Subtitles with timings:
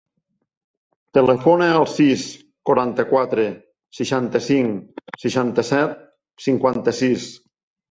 [1.17, 2.23] Telefona al sis,
[2.71, 3.45] quaranta-quatre,
[3.99, 5.95] seixanta-cinc, seixanta-set,
[6.49, 7.31] cinquanta-sis.